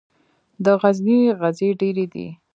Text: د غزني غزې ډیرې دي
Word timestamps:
د 0.63 0.65
غزني 0.81 1.19
غزې 1.39 1.69
ډیرې 1.79 2.05
دي 2.13 2.27